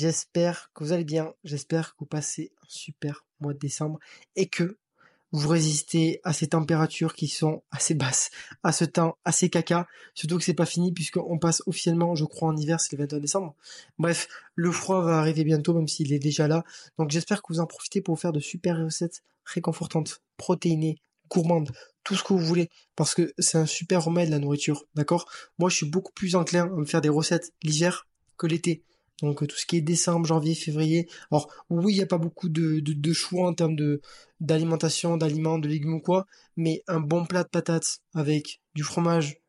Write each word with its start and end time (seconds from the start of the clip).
J'espère 0.00 0.70
que 0.74 0.84
vous 0.84 0.92
allez 0.92 1.02
bien. 1.02 1.34
J'espère 1.42 1.94
que 1.94 1.96
vous 1.98 2.06
passez 2.06 2.52
un 2.62 2.66
super 2.68 3.26
mois 3.40 3.52
de 3.52 3.58
décembre 3.58 3.98
et 4.36 4.46
que 4.46 4.78
vous 5.32 5.48
résistez 5.48 6.20
à 6.22 6.32
ces 6.32 6.46
températures 6.46 7.14
qui 7.14 7.26
sont 7.26 7.64
assez 7.72 7.94
basses, 7.94 8.30
à 8.62 8.70
ce 8.70 8.84
temps 8.84 9.18
assez 9.24 9.50
caca. 9.50 9.88
Surtout 10.14 10.38
que 10.38 10.44
c'est 10.44 10.54
pas 10.54 10.66
fini 10.66 10.92
puisqu'on 10.92 11.40
passe 11.40 11.64
officiellement, 11.66 12.14
je 12.14 12.24
crois, 12.26 12.48
en 12.48 12.56
hiver, 12.56 12.78
c'est 12.78 12.92
le 12.92 13.02
21 13.02 13.18
décembre. 13.18 13.56
Bref, 13.98 14.28
le 14.54 14.70
froid 14.70 15.02
va 15.02 15.18
arriver 15.18 15.42
bientôt, 15.42 15.74
même 15.74 15.88
s'il 15.88 16.12
est 16.12 16.20
déjà 16.20 16.46
là. 16.46 16.62
Donc 16.96 17.10
j'espère 17.10 17.42
que 17.42 17.52
vous 17.52 17.58
en 17.58 17.66
profitez 17.66 18.00
pour 18.00 18.20
faire 18.20 18.30
de 18.30 18.38
super 18.38 18.78
recettes 18.78 19.24
réconfortantes, 19.46 20.22
protéinées, 20.36 21.00
gourmandes, 21.28 21.72
tout 22.04 22.14
ce 22.14 22.22
que 22.22 22.34
vous 22.34 22.38
voulez, 22.38 22.70
parce 22.94 23.16
que 23.16 23.34
c'est 23.40 23.58
un 23.58 23.66
super 23.66 24.04
remède 24.04 24.28
la 24.28 24.38
nourriture, 24.38 24.84
d'accord? 24.94 25.28
Moi, 25.58 25.70
je 25.70 25.74
suis 25.74 25.90
beaucoup 25.90 26.12
plus 26.12 26.36
enclin 26.36 26.66
à 26.66 26.76
me 26.76 26.84
faire 26.84 27.00
des 27.00 27.08
recettes 27.08 27.52
l'hiver 27.64 28.06
que 28.36 28.46
l'été. 28.46 28.84
Donc 29.22 29.46
tout 29.46 29.56
ce 29.56 29.66
qui 29.66 29.76
est 29.76 29.80
décembre, 29.80 30.26
janvier, 30.26 30.54
février. 30.54 31.08
Alors 31.30 31.52
oui, 31.70 31.94
il 31.94 31.96
n'y 31.96 32.02
a 32.02 32.06
pas 32.06 32.18
beaucoup 32.18 32.48
de, 32.48 33.12
choix 33.12 33.48
en 33.48 33.54
termes 33.54 33.76
d'alimentation, 34.40 35.16
d'aliments, 35.16 35.58
de 35.58 35.68
légumes 35.68 35.94
ou 35.94 36.00
quoi, 36.00 36.26
mais 36.56 36.82
un 36.86 37.00
bon 37.00 37.26
plat 37.26 37.42
de 37.42 37.48
patates 37.48 38.00
avec 38.14 38.60
du 38.74 38.82
fromage 38.82 39.40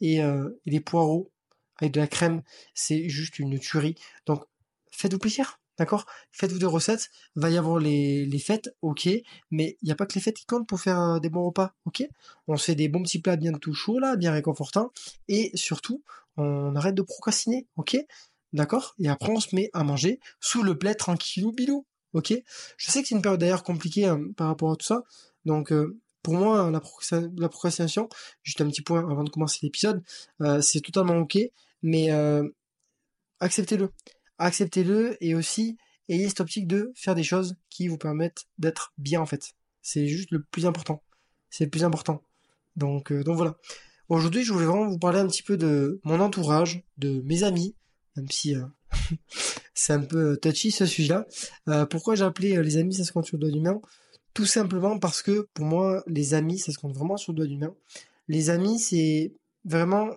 et, 0.00 0.22
euh, 0.22 0.50
des 0.66 0.80
poireaux 0.80 1.30
avec 1.78 1.92
de 1.92 2.00
la 2.00 2.06
crème, 2.06 2.42
c'est 2.74 3.08
juste 3.08 3.38
une 3.38 3.58
tuerie. 3.58 3.96
Donc 4.26 4.44
faites-vous 4.92 5.18
plaisir, 5.18 5.60
d'accord? 5.78 6.06
Faites-vous 6.30 6.58
des 6.58 6.66
recettes. 6.66 7.10
Va 7.34 7.50
y 7.50 7.58
avoir 7.58 7.78
les, 7.78 8.24
les 8.26 8.38
fêtes, 8.38 8.74
ok, 8.82 9.08
mais 9.50 9.76
il 9.82 9.86
n'y 9.86 9.92
a 9.92 9.96
pas 9.96 10.06
que 10.06 10.14
les 10.14 10.20
fêtes 10.20 10.36
qui 10.36 10.46
comptent 10.46 10.68
pour 10.68 10.80
faire 10.80 11.00
euh, 11.00 11.18
des 11.18 11.28
bons 11.28 11.44
repas, 11.44 11.74
ok? 11.84 12.08
On 12.46 12.56
fait 12.56 12.74
des 12.74 12.88
bons 12.88 13.02
petits 13.02 13.20
plats 13.20 13.36
bien 13.36 13.52
tout 13.52 13.74
chauds 13.74 13.98
là, 13.98 14.16
bien 14.16 14.32
réconfortants, 14.32 14.90
et 15.28 15.50
surtout, 15.54 16.02
on 16.36 16.74
arrête 16.76 16.94
de 16.94 17.02
procrastiner, 17.02 17.66
ok? 17.76 17.96
D'accord? 18.56 18.94
Et 18.98 19.08
après, 19.08 19.30
on 19.30 19.38
se 19.38 19.54
met 19.54 19.68
à 19.74 19.84
manger 19.84 20.18
sous 20.40 20.62
le 20.62 20.78
plaid 20.78 20.96
tranquillou 20.96 21.52
bilou. 21.52 21.86
Ok? 22.14 22.32
Je 22.78 22.90
sais 22.90 23.02
que 23.02 23.08
c'est 23.08 23.14
une 23.14 23.20
période 23.20 23.38
d'ailleurs 23.38 23.62
compliquée 23.62 24.06
hein, 24.06 24.18
par 24.34 24.46
rapport 24.46 24.72
à 24.72 24.76
tout 24.76 24.86
ça. 24.86 25.02
Donc, 25.44 25.72
euh, 25.72 26.00
pour 26.22 26.32
moi, 26.32 26.70
la, 26.70 26.80
procrastination, 27.50 28.08
juste 28.42 28.62
un 28.62 28.68
petit 28.68 28.80
point 28.80 29.00
avant 29.10 29.24
de 29.24 29.28
commencer 29.28 29.58
l'épisode, 29.62 30.02
euh, 30.40 30.62
c'est 30.62 30.80
totalement 30.80 31.18
ok. 31.18 31.36
Mais 31.82 32.10
euh, 32.12 32.48
acceptez-le. 33.40 33.90
Acceptez-le 34.38 35.22
et 35.22 35.34
aussi 35.34 35.76
ayez 36.08 36.26
cette 36.26 36.40
optique 36.40 36.66
de 36.66 36.92
faire 36.94 37.14
des 37.14 37.24
choses 37.24 37.56
qui 37.68 37.88
vous 37.88 37.98
permettent 37.98 38.46
d'être 38.56 38.94
bien 38.96 39.20
en 39.20 39.26
fait. 39.26 39.52
C'est 39.82 40.06
juste 40.06 40.30
le 40.30 40.42
plus 40.42 40.64
important. 40.64 41.02
C'est 41.50 41.64
le 41.64 41.70
plus 41.70 41.84
important. 41.84 42.22
Donc, 42.74 43.12
donc 43.12 43.36
voilà. 43.36 43.58
Aujourd'hui, 44.08 44.44
je 44.44 44.52
voulais 44.54 44.64
vraiment 44.64 44.88
vous 44.88 44.98
parler 44.98 45.18
un 45.18 45.26
petit 45.26 45.42
peu 45.42 45.58
de 45.58 46.00
mon 46.04 46.20
entourage, 46.20 46.84
de 46.96 47.20
mes 47.22 47.42
amis, 47.42 47.74
euh, 48.18 48.66
c'est 49.74 49.92
un 49.92 50.00
peu 50.00 50.36
touchy 50.36 50.70
ce 50.70 50.86
sujet-là. 50.86 51.26
Euh, 51.68 51.86
pourquoi 51.86 52.14
j'ai 52.14 52.24
appelé 52.24 52.56
euh, 52.56 52.62
les 52.62 52.76
amis, 52.76 52.94
ça 52.94 53.04
se 53.04 53.12
compte 53.12 53.26
sur 53.26 53.36
le 53.36 53.42
doigt 53.42 53.50
d'humain 53.50 53.80
Tout 54.34 54.46
simplement 54.46 54.98
parce 54.98 55.22
que 55.22 55.48
pour 55.54 55.66
moi, 55.66 56.02
les 56.06 56.34
amis, 56.34 56.58
ça 56.58 56.72
se 56.72 56.78
compte 56.78 56.94
vraiment 56.94 57.16
sur 57.16 57.32
le 57.32 57.36
doigt 57.36 57.46
d'humain. 57.46 57.74
Les 58.28 58.50
amis, 58.50 58.78
c'est 58.78 59.32
vraiment 59.64 60.10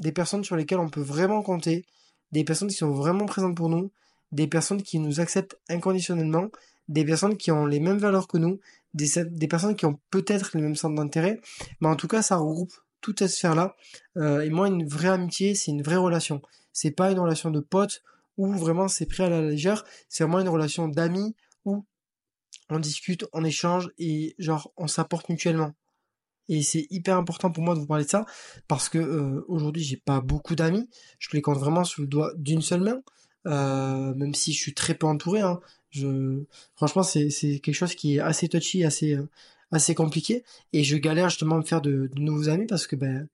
des 0.00 0.12
personnes 0.12 0.44
sur 0.44 0.56
lesquelles 0.56 0.78
on 0.78 0.88
peut 0.88 1.00
vraiment 1.00 1.42
compter, 1.42 1.84
des 2.32 2.44
personnes 2.44 2.68
qui 2.68 2.74
sont 2.74 2.90
vraiment 2.90 3.26
présentes 3.26 3.56
pour 3.56 3.68
nous, 3.68 3.90
des 4.32 4.48
personnes 4.48 4.82
qui 4.82 4.98
nous 4.98 5.20
acceptent 5.20 5.56
inconditionnellement, 5.68 6.48
des 6.88 7.04
personnes 7.04 7.36
qui 7.36 7.52
ont 7.52 7.66
les 7.66 7.80
mêmes 7.80 7.98
valeurs 7.98 8.26
que 8.26 8.38
nous, 8.38 8.58
des, 8.92 9.24
des 9.24 9.48
personnes 9.48 9.76
qui 9.76 9.86
ont 9.86 9.98
peut-être 10.10 10.50
les 10.54 10.62
mêmes 10.62 10.76
centres 10.76 10.96
d'intérêt, 10.96 11.40
mais 11.80 11.88
en 11.88 11.96
tout 11.96 12.08
cas, 12.08 12.22
ça 12.22 12.36
regroupe 12.36 12.72
toute 13.00 13.20
cette 13.20 13.30
sphère-là. 13.30 13.76
et 14.16 14.50
moi, 14.50 14.66
une 14.66 14.86
vraie 14.86 15.08
amitié, 15.08 15.54
c'est 15.54 15.70
une 15.70 15.82
vraie 15.82 15.96
relation 15.96 16.42
c'est 16.74 16.90
pas 16.90 17.10
une 17.10 17.18
relation 17.18 17.50
de 17.50 17.60
pote 17.60 18.02
où 18.36 18.52
vraiment 18.52 18.88
c'est 18.88 19.06
pris 19.06 19.22
à 19.22 19.30
la 19.30 19.40
légère, 19.40 19.84
c'est 20.10 20.24
vraiment 20.24 20.40
une 20.40 20.48
relation 20.48 20.88
d'amis 20.88 21.34
où 21.64 21.86
on 22.68 22.78
discute, 22.78 23.24
on 23.32 23.44
échange 23.44 23.88
et 23.96 24.34
genre 24.38 24.72
on 24.76 24.86
s'apporte 24.86 25.30
mutuellement. 25.30 25.72
Et 26.48 26.62
c'est 26.62 26.86
hyper 26.90 27.16
important 27.16 27.50
pour 27.50 27.62
moi 27.62 27.74
de 27.74 27.80
vous 27.80 27.86
parler 27.86 28.04
de 28.04 28.10
ça 28.10 28.26
parce 28.68 28.90
que 28.90 28.98
euh, 28.98 29.44
aujourd'hui 29.48 29.82
j'ai 29.82 29.96
pas 29.96 30.20
beaucoup 30.20 30.54
d'amis, 30.54 30.90
je 31.18 31.30
les 31.32 31.40
compte 31.40 31.58
vraiment 31.58 31.84
sur 31.84 32.02
le 32.02 32.08
doigt 32.08 32.32
d'une 32.36 32.60
seule 32.60 32.82
main, 32.82 33.00
euh, 33.46 34.14
même 34.14 34.34
si 34.34 34.52
je 34.52 34.60
suis 34.60 34.74
très 34.74 34.94
peu 34.94 35.06
entouré. 35.06 35.40
Hein. 35.40 35.60
Franchement 36.74 37.04
c'est 37.04 37.30
quelque 37.60 37.72
chose 37.72 37.94
qui 37.94 38.16
est 38.16 38.20
assez 38.20 38.48
touchy, 38.48 38.84
assez 38.84 39.14
euh, 39.14 39.28
assez 39.70 39.94
compliqué 39.94 40.44
et 40.72 40.84
je 40.84 40.96
galère 40.96 41.30
justement 41.30 41.56
à 41.56 41.58
me 41.58 41.64
faire 41.64 41.80
de, 41.80 42.10
de 42.12 42.20
nouveaux 42.20 42.48
amis 42.48 42.66
parce 42.66 42.86
que 42.86 42.96
ben 42.96 43.28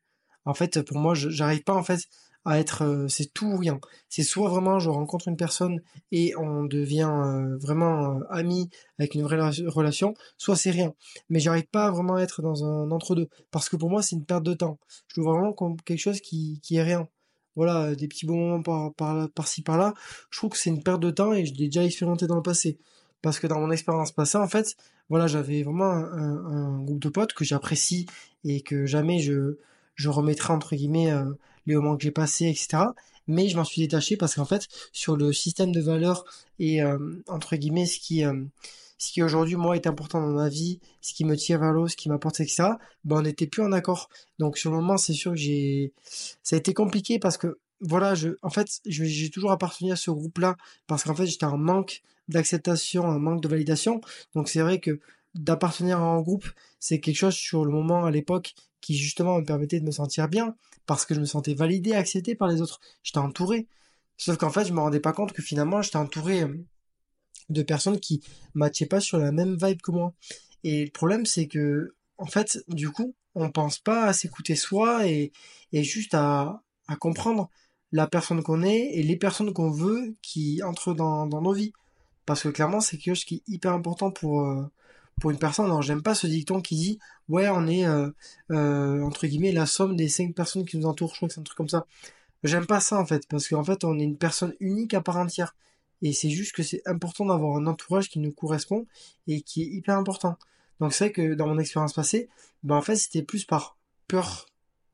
en 0.44 0.54
fait 0.54 0.80
pour 0.82 0.98
moi 0.98 1.14
j'arrive 1.14 1.62
pas 1.64 1.74
en 1.74 1.82
fait 1.82 2.06
à 2.44 2.58
être 2.58 2.82
euh, 2.82 3.08
c'est 3.08 3.32
tout 3.32 3.46
ou 3.46 3.56
rien. 3.56 3.80
C'est 4.08 4.22
soit 4.22 4.48
vraiment 4.48 4.78
je 4.78 4.90
rencontre 4.90 5.28
une 5.28 5.36
personne 5.36 5.80
et 6.12 6.34
on 6.36 6.64
devient 6.64 7.10
euh, 7.12 7.56
vraiment 7.58 8.16
euh, 8.16 8.20
ami 8.30 8.70
avec 8.98 9.14
une 9.14 9.22
vraie 9.22 9.38
relation, 9.66 10.14
soit 10.36 10.56
c'est 10.56 10.70
rien. 10.70 10.94
Mais 11.28 11.40
j'arrive 11.40 11.66
pas 11.66 11.90
vraiment 11.90 12.16
à 12.16 12.22
être 12.22 12.42
dans 12.42 12.64
un 12.64 12.90
entre-deux 12.90 13.28
parce 13.50 13.68
que 13.68 13.76
pour 13.76 13.90
moi 13.90 14.02
c'est 14.02 14.16
une 14.16 14.24
perte 14.24 14.44
de 14.44 14.54
temps. 14.54 14.78
Je 15.08 15.20
le 15.20 15.24
vois 15.24 15.34
vraiment 15.34 15.54
quelque 15.84 15.98
chose 15.98 16.20
qui 16.20 16.60
qui 16.62 16.76
est 16.76 16.82
rien. 16.82 17.08
Voilà, 17.56 17.94
des 17.94 18.08
petits 18.08 18.26
bons 18.26 18.36
moments 18.36 18.62
par 18.62 18.94
par 18.94 19.30
par-ci 19.30 19.62
par-là, 19.62 19.94
je 20.30 20.38
trouve 20.38 20.50
que 20.50 20.58
c'est 20.58 20.70
une 20.70 20.82
perte 20.82 21.00
de 21.00 21.10
temps 21.10 21.32
et 21.32 21.44
je 21.44 21.54
l'ai 21.54 21.66
déjà 21.66 21.84
expérimenté 21.84 22.26
dans 22.26 22.36
le 22.36 22.42
passé. 22.42 22.78
Parce 23.22 23.38
que 23.38 23.46
dans 23.46 23.60
mon 23.60 23.70
expérience 23.70 24.12
passée, 24.12 24.38
en 24.38 24.48
fait, 24.48 24.76
voilà, 25.10 25.26
j'avais 25.26 25.62
vraiment 25.62 25.90
un, 25.90 26.46
un, 26.46 26.82
groupe 26.82 27.00
de 27.00 27.08
potes 27.10 27.34
que 27.34 27.44
j'apprécie 27.44 28.06
et 28.44 28.62
que 28.62 28.86
jamais 28.86 29.18
je 29.18 29.58
je 30.00 30.08
remettrai 30.08 30.52
entre 30.52 30.74
guillemets 30.76 31.12
les 31.66 31.74
moments 31.74 31.96
que 31.96 32.02
j'ai 32.02 32.10
passés, 32.10 32.46
etc. 32.46 32.84
Mais 33.26 33.48
je 33.48 33.56
m'en 33.56 33.64
suis 33.64 33.82
détaché 33.82 34.16
parce 34.16 34.34
qu'en 34.34 34.44
fait, 34.44 34.66
sur 34.92 35.16
le 35.16 35.32
système 35.32 35.72
de 35.72 35.80
valeurs 35.80 36.24
et 36.58 36.82
euh, 36.82 36.98
entre 37.28 37.56
guillemets 37.56 37.86
ce 37.86 37.98
qui 37.98 38.24
euh, 38.24 38.44
ce 38.98 39.12
qui 39.12 39.22
aujourd'hui 39.22 39.56
moi 39.56 39.76
est 39.76 39.86
important 39.86 40.20
dans 40.20 40.32
ma 40.32 40.48
vie, 40.48 40.80
ce 41.00 41.14
qui 41.14 41.24
me 41.24 41.36
tire 41.36 41.60
vers 41.60 41.72
l'eau, 41.72 41.86
ce 41.86 41.96
qui 41.96 42.08
m'apporte, 42.08 42.40
etc. 42.40 42.70
Ben 43.04 43.18
on 43.18 43.22
n'était 43.22 43.46
plus 43.46 43.62
en 43.62 43.72
accord. 43.72 44.08
Donc 44.38 44.58
sur 44.58 44.70
le 44.70 44.76
moment, 44.78 44.96
c'est 44.96 45.12
sûr 45.12 45.32
que 45.32 45.36
j'ai 45.38 45.92
ça 46.42 46.56
a 46.56 46.58
été 46.58 46.74
compliqué 46.74 47.18
parce 47.18 47.36
que 47.36 47.58
voilà, 47.80 48.14
en 48.42 48.50
fait 48.50 48.80
j'ai 48.86 49.30
toujours 49.30 49.52
appartenu 49.52 49.92
à 49.92 49.96
ce 49.96 50.10
groupe-là 50.10 50.56
parce 50.86 51.04
qu'en 51.04 51.14
fait 51.14 51.26
j'étais 51.26 51.46
en 51.46 51.58
manque 51.58 52.02
d'acceptation, 52.28 53.04
un 53.06 53.18
manque 53.18 53.42
de 53.42 53.48
validation. 53.48 54.00
Donc 54.34 54.48
c'est 54.48 54.60
vrai 54.60 54.80
que 54.80 55.00
d'appartenir 55.34 55.98
à 56.00 56.04
un 56.04 56.20
groupe, 56.20 56.46
c'est 56.78 57.00
quelque 57.00 57.16
chose 57.16 57.34
sur 57.34 57.64
le 57.64 57.70
moment 57.70 58.04
à 58.04 58.10
l'époque 58.10 58.54
qui 58.80 58.96
justement 58.96 59.38
me 59.38 59.44
permettait 59.44 59.80
de 59.80 59.84
me 59.84 59.90
sentir 59.90 60.28
bien 60.28 60.56
parce 60.86 61.04
que 61.06 61.14
je 61.14 61.20
me 61.20 61.24
sentais 61.24 61.54
validé, 61.54 61.92
accepté 61.92 62.34
par 62.34 62.48
les 62.48 62.60
autres. 62.62 62.80
J'étais 63.02 63.18
entouré. 63.18 63.68
Sauf 64.16 64.36
qu'en 64.36 64.50
fait, 64.50 64.64
je 64.64 64.72
me 64.72 64.80
rendais 64.80 65.00
pas 65.00 65.12
compte 65.12 65.32
que 65.32 65.42
finalement, 65.42 65.82
j'étais 65.82 65.96
entouré 65.96 66.42
euh, 66.42 66.66
de 67.48 67.62
personnes 67.62 68.00
qui 68.00 68.22
matchaient 68.54 68.86
pas 68.86 69.00
sur 69.00 69.18
la 69.18 69.32
même 69.32 69.56
vibe 69.60 69.80
que 69.80 69.90
moi. 69.90 70.14
Et 70.64 70.84
le 70.84 70.90
problème, 70.90 71.26
c'est 71.26 71.46
que, 71.46 71.94
en 72.18 72.26
fait, 72.26 72.62
du 72.68 72.90
coup, 72.90 73.14
on 73.34 73.50
pense 73.50 73.78
pas 73.78 74.04
à 74.04 74.12
s'écouter 74.12 74.56
soi 74.56 75.06
et, 75.06 75.32
et 75.72 75.84
juste 75.84 76.14
à, 76.14 76.62
à 76.88 76.96
comprendre 76.96 77.48
la 77.92 78.06
personne 78.06 78.42
qu'on 78.42 78.62
est 78.62 78.90
et 78.92 79.02
les 79.02 79.16
personnes 79.16 79.52
qu'on 79.52 79.70
veut 79.70 80.16
qui 80.22 80.62
entrent 80.62 80.94
dans, 80.94 81.26
dans 81.26 81.40
nos 81.40 81.52
vies. 81.52 81.72
Parce 82.26 82.42
que 82.42 82.48
clairement, 82.48 82.80
c'est 82.80 82.98
quelque 82.98 83.14
chose 83.14 83.24
qui 83.24 83.36
est 83.36 83.42
hyper 83.48 83.72
important 83.72 84.10
pour, 84.10 84.42
euh, 84.42 84.64
pour 85.20 85.30
une 85.30 85.38
personne. 85.38 85.66
Alors 85.66 85.82
j'aime 85.82 86.02
pas 86.02 86.14
ce 86.14 86.26
dicton 86.26 86.60
qui 86.60 86.76
dit 86.76 86.98
ouais 87.28 87.48
on 87.48 87.66
est 87.66 87.86
euh, 87.86 88.10
euh, 88.50 89.02
entre 89.02 89.26
guillemets 89.26 89.52
la 89.52 89.66
somme 89.66 89.96
des 89.96 90.08
cinq 90.08 90.34
personnes 90.34 90.64
qui 90.64 90.78
nous 90.78 90.86
entourent. 90.86 91.10
Je 91.10 91.16
crois 91.16 91.28
que 91.28 91.34
c'est 91.34 91.40
un 91.40 91.44
truc 91.44 91.56
comme 91.56 91.68
ça. 91.68 91.86
J'aime 92.42 92.66
pas 92.66 92.80
ça 92.80 92.98
en 92.98 93.06
fait 93.06 93.26
parce 93.28 93.48
qu'en 93.48 93.64
fait 93.64 93.84
on 93.84 93.98
est 93.98 94.04
une 94.04 94.16
personne 94.16 94.54
unique 94.60 94.94
à 94.94 95.00
part 95.00 95.18
entière. 95.18 95.54
Et 96.02 96.12
c'est 96.12 96.30
juste 96.30 96.52
que 96.52 96.62
c'est 96.62 96.82
important 96.86 97.26
d'avoir 97.26 97.56
un 97.56 97.66
entourage 97.66 98.08
qui 98.08 98.18
nous 98.18 98.32
correspond 98.32 98.86
et 99.26 99.42
qui 99.42 99.62
est 99.62 99.66
hyper 99.66 99.96
important. 99.96 100.36
Donc 100.80 100.94
c'est 100.94 101.04
vrai 101.04 101.12
que 101.12 101.34
dans 101.34 101.46
mon 101.46 101.58
expérience 101.58 101.92
passée, 101.92 102.28
ben 102.62 102.76
en 102.76 102.82
fait 102.82 102.96
c'était 102.96 103.22
plus 103.22 103.44
par 103.44 103.76
peur 104.08 104.46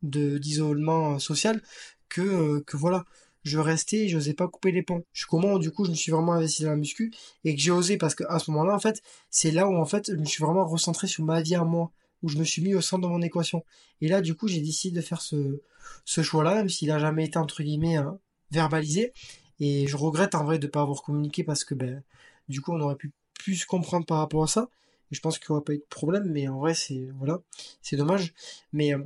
de 0.03 0.39
d'isolement 0.39 1.19
social 1.19 1.63
que 2.09 2.21
euh, 2.21 2.61
que 2.67 2.77
voilà 2.77 3.05
je 3.47 3.59
restais 3.61 3.99
et 3.99 4.09
j'osais 4.09 4.35
pas 4.35 4.49
couper 4.49 4.73
les 4.73 4.83
ponts. 4.83 5.05
Je 5.13 5.25
comment 5.27 5.59
du 5.59 5.71
coup 5.71 5.85
je 5.85 5.91
me 5.91 5.95
suis 5.95 6.11
vraiment 6.11 6.33
investi 6.33 6.65
dans 6.65 6.71
la 6.71 6.77
muscu 6.77 7.13
et 7.45 7.55
que 7.55 7.61
j'ai 7.61 7.71
osé 7.71 7.97
parce 7.97 8.17
qu'à 8.17 8.39
ce 8.41 8.51
moment-là 8.51 8.75
en 8.75 8.81
fait 8.81 9.03
c'est 9.31 9.53
là 9.53 9.69
où 9.69 9.77
en 9.77 9.85
fait 9.87 10.11
je 10.11 10.17
me 10.17 10.25
suis 10.25 10.43
vraiment 10.43 10.67
recentré 10.67 11.07
sur 11.07 11.25
ma 11.25 11.41
vie 11.43 11.55
à 11.55 11.63
moi 11.63 11.93
où 12.23 12.29
je 12.29 12.39
me 12.39 12.45
suis 12.45 12.61
mis 12.61 12.75
au 12.75 12.81
centre 12.81 13.05
de 13.05 13.09
mon 13.09 13.23
équation. 13.23 13.65
Et 14.01 14.09
là 14.09 14.21
du 14.21 14.35
coup 14.35 14.49
j'ai 14.49 14.61
décidé 14.61 14.97
de 14.97 15.01
faire 15.01 15.23
ce 15.23 16.23
choix-là 16.23 16.57
même 16.57 16.69
s'il 16.69 16.91
a 16.91 16.99
jamais 16.99 17.25
été 17.25 17.39
entre 17.39 17.63
guillemets 17.63 17.97
hein, 17.97 18.19
verbalisé 18.51 19.13
et 19.61 19.87
je 19.87 19.97
regrette 19.97 20.35
en 20.35 20.45
vrai 20.45 20.59
de 20.59 20.67
pas 20.67 20.83
avoir 20.83 21.03
communiqué 21.03 21.45
parce 21.45 21.65
que 21.65 21.75
ben 21.75 22.03
du 22.49 22.61
coup 22.61 22.73
on 22.73 22.81
aurait 22.81 22.97
pu 22.97 23.13
plus 23.39 23.65
comprendre 23.65 24.07
par 24.07 24.19
rapport 24.19 24.43
à 24.43 24.49
ça 24.49 24.69
et 25.13 25.15
je 25.15 25.21
pense 25.21 25.39
qu'il 25.39 25.47
n'y 25.51 25.57
aurait 25.57 25.65
pas 25.65 25.75
eu 25.75 25.79
de 25.79 25.87
problème 25.89 26.25
mais 26.27 26.49
en 26.49 26.59
vrai 26.59 26.75
c'est 26.75 27.09
voilà 27.19 27.41
c'est 27.81 27.97
dommage 27.97 28.35
mais 28.73 28.93
euh, 28.93 29.05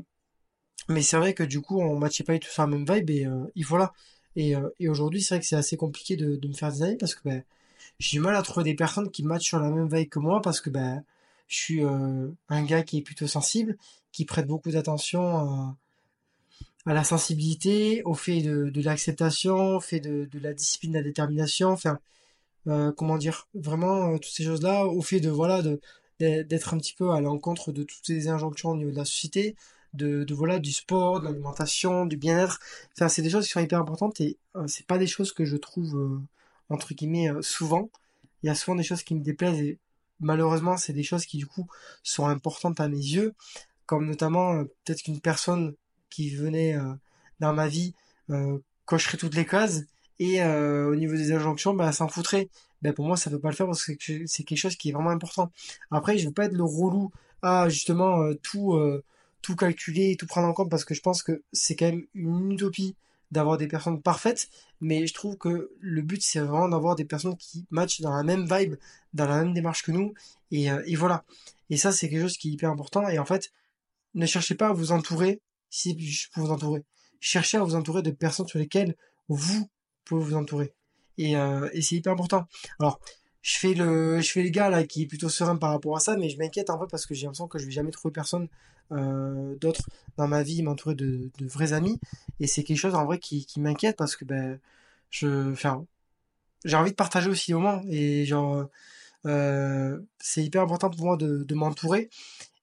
mais 0.88 1.02
c'est 1.02 1.18
vrai 1.18 1.34
que 1.34 1.42
du 1.42 1.60
coup 1.60 1.78
on 1.78 1.98
matchait 1.98 2.24
pas 2.24 2.38
tout 2.38 2.48
sur 2.48 2.62
la 2.62 2.68
même 2.68 2.86
vibe 2.90 3.10
et 3.10 3.26
euh, 3.26 3.44
il 3.54 3.64
faut 3.64 3.76
là 3.76 3.92
et, 4.36 4.54
euh, 4.56 4.68
et 4.78 4.88
aujourd'hui, 4.88 5.22
c'est 5.22 5.34
vrai 5.34 5.40
que 5.40 5.46
c'est 5.46 5.56
assez 5.56 5.76
compliqué 5.76 6.16
de, 6.16 6.36
de, 6.36 6.48
me 6.48 6.52
faire 6.52 6.72
des 6.72 6.82
amis 6.82 6.96
parce 6.96 7.14
que 7.14 7.20
ben, 7.24 7.42
j'ai 7.98 8.18
du 8.18 8.20
mal 8.20 8.36
à 8.36 8.42
trouver 8.42 8.64
des 8.64 8.74
personnes 8.74 9.10
qui 9.10 9.22
matchent 9.22 9.48
sur 9.48 9.58
la 9.58 9.70
même 9.70 9.88
veille 9.88 10.08
que 10.08 10.18
moi 10.18 10.40
parce 10.42 10.60
que 10.60 10.70
ben, 10.70 11.02
je 11.48 11.56
suis 11.56 11.84
euh, 11.84 12.28
un 12.48 12.62
gars 12.64 12.82
qui 12.82 12.98
est 12.98 13.02
plutôt 13.02 13.26
sensible, 13.26 13.76
qui 14.12 14.24
prête 14.24 14.46
beaucoup 14.46 14.70
d'attention 14.70 15.76
à, 16.86 16.94
la 16.94 17.04
sensibilité, 17.04 18.02
au 18.04 18.14
fait 18.14 18.42
de, 18.42 18.70
de 18.70 18.82
l'acceptation, 18.82 19.76
au 19.76 19.80
fait 19.80 20.00
de, 20.00 20.28
de 20.30 20.38
la 20.40 20.54
discipline, 20.54 20.92
de 20.92 20.98
la 20.98 21.04
détermination, 21.04 21.68
enfin, 21.68 21.98
euh, 22.66 22.92
comment 22.92 23.18
dire, 23.18 23.48
vraiment 23.54 24.14
toutes 24.18 24.32
ces 24.32 24.44
choses-là, 24.44 24.86
au 24.86 25.02
fait 25.02 25.20
de 25.20 25.30
voilà 25.30 25.62
de 25.62 25.80
d'être 26.20 26.74
un 26.74 26.78
petit 26.78 26.92
peu 26.92 27.12
à 27.12 27.20
l'encontre 27.22 27.72
de 27.72 27.82
toutes 27.82 28.04
ces 28.04 28.28
injonctions 28.28 28.70
au 28.70 28.76
niveau 28.76 28.90
de 28.90 28.96
la 28.96 29.06
société, 29.06 29.56
de, 29.94 30.26
voilà 30.32 30.58
du 30.58 30.72
sport, 30.72 31.20
de 31.20 31.26
l'alimentation, 31.26 32.06
du 32.06 32.16
bien-être. 32.16 32.60
Enfin, 32.96 33.08
c'est 33.08 33.22
des 33.22 33.30
choses 33.30 33.46
qui 33.46 33.52
sont 33.52 33.60
hyper 33.60 33.80
importantes 33.80 34.20
et 34.20 34.38
euh, 34.56 34.66
c'est 34.66 34.86
pas 34.86 34.98
des 34.98 35.06
choses 35.06 35.32
que 35.32 35.44
je 35.44 35.56
trouve 35.56 35.96
euh, 35.96 36.20
entre 36.68 36.94
guillemets 36.94 37.30
euh, 37.30 37.42
souvent. 37.42 37.90
Il 38.42 38.46
y 38.46 38.50
a 38.50 38.54
souvent 38.54 38.76
des 38.76 38.82
choses 38.82 39.02
qui 39.02 39.14
me 39.14 39.22
déplaisent 39.22 39.60
et 39.60 39.78
malheureusement 40.20 40.76
c'est 40.76 40.92
des 40.92 41.02
choses 41.02 41.26
qui 41.26 41.36
du 41.38 41.46
coup 41.46 41.66
sont 42.02 42.26
importantes 42.26 42.80
à 42.80 42.88
mes 42.88 42.96
yeux, 42.96 43.34
comme 43.86 44.06
notamment 44.06 44.64
peut-être 44.84 45.02
qu'une 45.02 45.20
personne 45.20 45.74
qui 46.08 46.30
venait 46.34 46.76
dans 47.40 47.52
ma 47.52 47.68
vie 47.68 47.94
cocherait 48.86 49.18
toutes 49.18 49.34
les 49.34 49.44
cases 49.44 49.82
et 50.18 50.42
au 50.42 50.94
niveau 50.96 51.16
des 51.16 51.32
injonctions, 51.32 51.74
ben, 51.74 51.92
s'en 51.92 52.08
foutrait. 52.08 52.48
Ben, 52.82 52.94
pour 52.94 53.06
moi, 53.06 53.16
ça 53.16 53.30
ne 53.30 53.36
peut 53.36 53.42
pas 53.42 53.50
le 53.50 53.54
faire 53.54 53.66
parce 53.66 53.84
que 53.84 54.26
c'est 54.26 54.44
quelque 54.44 54.58
chose 54.58 54.76
qui 54.76 54.88
est 54.88 54.92
vraiment 54.92 55.10
important. 55.10 55.52
Après, 55.90 56.16
je 56.16 56.26
veux 56.26 56.32
pas 56.32 56.46
être 56.46 56.54
le 56.54 56.64
relou 56.64 57.10
à 57.42 57.68
justement 57.68 58.32
tout 58.42 58.74
tout 59.42 59.56
calculer, 59.56 60.16
tout 60.16 60.26
prendre 60.26 60.48
en 60.48 60.52
compte 60.52 60.70
parce 60.70 60.84
que 60.84 60.94
je 60.94 61.00
pense 61.00 61.22
que 61.22 61.42
c'est 61.52 61.76
quand 61.76 61.86
même 61.86 62.06
une 62.14 62.52
utopie 62.52 62.96
d'avoir 63.30 63.56
des 63.58 63.68
personnes 63.68 64.02
parfaites, 64.02 64.48
mais 64.80 65.06
je 65.06 65.14
trouve 65.14 65.36
que 65.36 65.70
le 65.78 66.02
but 66.02 66.22
c'est 66.22 66.40
vraiment 66.40 66.68
d'avoir 66.68 66.96
des 66.96 67.04
personnes 67.04 67.36
qui 67.36 67.66
matchent 67.70 68.00
dans 68.00 68.14
la 68.14 68.22
même 68.22 68.46
vibe, 68.50 68.74
dans 69.14 69.26
la 69.26 69.44
même 69.44 69.54
démarche 69.54 69.82
que 69.82 69.92
nous, 69.92 70.14
et, 70.50 70.70
euh, 70.70 70.82
et 70.86 70.96
voilà. 70.96 71.24
Et 71.70 71.76
ça 71.76 71.92
c'est 71.92 72.08
quelque 72.08 72.22
chose 72.22 72.36
qui 72.36 72.48
est 72.48 72.52
hyper 72.52 72.70
important, 72.70 73.08
et 73.08 73.18
en 73.18 73.24
fait, 73.24 73.52
ne 74.14 74.26
cherchez 74.26 74.56
pas 74.56 74.68
à 74.68 74.72
vous 74.72 74.92
entourer 74.92 75.40
si 75.68 75.96
je 76.00 76.28
peux 76.34 76.40
vous 76.40 76.50
entourer. 76.50 76.84
Cherchez 77.20 77.58
à 77.58 77.62
vous 77.62 77.76
entourer 77.76 78.02
de 78.02 78.10
personnes 78.10 78.48
sur 78.48 78.58
lesquelles 78.58 78.96
vous 79.28 79.70
pouvez 80.04 80.24
vous 80.24 80.34
entourer. 80.34 80.74
Et, 81.18 81.36
euh, 81.36 81.68
et 81.72 81.82
c'est 81.82 81.96
hyper 81.96 82.12
important. 82.12 82.46
Alors, 82.80 83.00
je 83.42 83.58
fais 83.58 83.74
le 83.74 84.20
je 84.20 84.30
fais 84.30 84.42
le 84.42 84.50
gars 84.50 84.70
là 84.70 84.84
qui 84.84 85.02
est 85.02 85.06
plutôt 85.06 85.28
serein 85.28 85.56
par 85.56 85.70
rapport 85.70 85.96
à 85.96 86.00
ça 86.00 86.16
mais 86.16 86.28
je 86.28 86.38
m'inquiète 86.38 86.70
un 86.70 86.76
peu 86.76 86.86
parce 86.86 87.06
que 87.06 87.14
j'ai 87.14 87.26
l'impression 87.26 87.48
que 87.48 87.58
je 87.58 87.66
vais 87.66 87.70
jamais 87.70 87.90
trouver 87.90 88.12
personne 88.12 88.48
euh, 88.92 89.54
d'autre 89.56 89.88
dans 90.16 90.26
ma 90.26 90.42
vie 90.42 90.62
m'entourer 90.62 90.94
de, 90.96 91.30
vrais 91.40 91.72
amis. 91.72 92.00
Et 92.40 92.46
c'est 92.46 92.64
quelque 92.64 92.78
chose 92.78 92.94
en 92.94 93.04
vrai 93.04 93.18
qui, 93.18 93.46
qui 93.46 93.60
m'inquiète 93.60 93.96
parce 93.96 94.16
que 94.16 94.24
ben 94.24 94.58
j'ai 95.10 96.76
envie 96.76 96.90
de 96.90 96.96
partager 96.96 97.30
aussi 97.30 97.54
au 97.54 97.60
moment 97.60 97.82
et 97.88 98.24
genre 98.26 98.68
euh, 99.26 100.00
c'est 100.18 100.42
hyper 100.44 100.62
important 100.62 100.90
pour 100.90 101.04
moi 101.06 101.16
de, 101.16 101.54
m'entourer. 101.54 102.10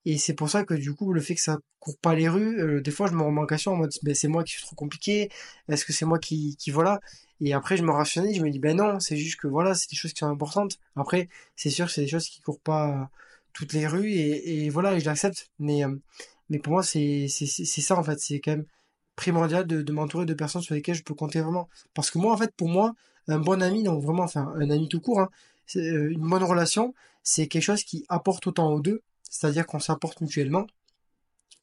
Et 0.05 0.17
c'est 0.17 0.33
pour 0.33 0.49
ça 0.49 0.63
que 0.63 0.73
du 0.73 0.93
coup 0.95 1.13
le 1.13 1.21
fait 1.21 1.35
que 1.35 1.41
ça 1.41 1.59
court 1.79 1.97
pas 1.99 2.15
les 2.15 2.29
rues 2.29 2.59
euh, 2.61 2.81
des 2.81 2.91
fois 2.91 3.07
je 3.07 3.13
me 3.13 3.23
remets 3.23 3.41
en 3.41 3.45
question 3.45 3.73
en 3.73 3.77
mode 3.77 3.91
ben 4.03 4.15
c'est 4.15 4.27
moi 4.27 4.43
qui 4.43 4.53
suis 4.53 4.63
trop 4.63 4.75
compliqué. 4.75 5.29
Est-ce 5.69 5.85
que 5.85 5.93
c'est 5.93 6.05
moi 6.05 6.19
qui 6.19 6.57
voilà 6.71 6.99
et 7.41 7.53
après, 7.53 7.77
je 7.77 7.83
me 7.83 7.91
rationnalise, 7.91 8.37
je 8.37 8.43
me 8.43 8.49
dis, 8.49 8.59
ben 8.59 8.77
non, 8.77 8.99
c'est 8.99 9.17
juste 9.17 9.39
que 9.39 9.47
voilà, 9.47 9.75
c'est 9.75 9.89
des 9.89 9.95
choses 9.95 10.13
qui 10.13 10.19
sont 10.19 10.27
importantes. 10.27 10.79
Après, 10.95 11.29
c'est 11.55 11.69
sûr, 11.69 11.89
c'est 11.89 12.01
des 12.01 12.07
choses 12.07 12.27
qui 12.27 12.41
courent 12.41 12.59
pas 12.59 13.09
toutes 13.53 13.73
les 13.73 13.87
rues 13.87 14.11
et, 14.11 14.69
voilà, 14.69 14.95
et 14.95 14.99
je 14.99 15.05
l'accepte. 15.05 15.49
Mais, 15.59 15.83
euh, 15.85 15.95
mais 16.49 16.59
pour 16.59 16.73
moi, 16.73 16.83
c'est, 16.83 17.27
c'est, 17.29 17.45
c'est 17.45 17.81
ça, 17.81 17.97
en 17.97 18.03
fait. 18.03 18.19
C'est 18.19 18.39
quand 18.39 18.51
même 18.51 18.65
primordial 19.15 19.67
de, 19.67 19.81
de 19.81 19.93
m'entourer 19.93 20.25
de 20.25 20.33
personnes 20.33 20.61
sur 20.61 20.75
lesquelles 20.75 20.95
je 20.95 21.03
peux 21.03 21.13
compter 21.15 21.41
vraiment. 21.41 21.69
Parce 21.93 22.11
que 22.11 22.17
moi, 22.19 22.33
en 22.33 22.37
fait, 22.37 22.53
pour 22.55 22.69
moi, 22.69 22.93
un 23.27 23.39
bon 23.39 23.61
ami, 23.61 23.83
donc 23.83 24.03
vraiment, 24.03 24.23
enfin, 24.23 24.53
un 24.55 24.69
ami 24.69 24.89
tout 24.89 25.01
court, 25.01 25.19
hein, 25.21 25.29
c'est, 25.65 25.79
euh, 25.79 26.11
une 26.11 26.27
bonne 26.27 26.43
relation, 26.43 26.93
c'est 27.23 27.47
quelque 27.47 27.63
chose 27.63 27.83
qui 27.83 28.05
apporte 28.09 28.47
autant 28.47 28.71
aux 28.73 28.81
deux. 28.81 29.01
C'est-à-dire 29.29 29.67
qu'on 29.67 29.79
s'apporte 29.79 30.21
mutuellement. 30.21 30.67